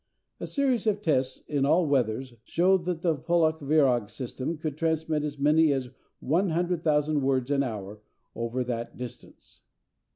A 0.39 0.47
series 0.47 0.87
of 0.87 0.99
tests 1.03 1.41
in 1.47 1.63
all 1.63 1.85
weathers 1.85 2.33
showed 2.43 2.85
that 2.85 3.03
the 3.03 3.13
Pollak 3.15 3.59
Virag 3.59 4.09
system 4.09 4.57
could 4.57 4.75
transmit 4.75 5.23
as 5.23 5.37
many 5.37 5.71
as 5.71 5.91
100,000 6.21 7.21
words 7.21 7.51
an 7.51 7.61
hour 7.61 8.01
over 8.35 8.63
that 8.63 8.97
distance. 8.97 9.61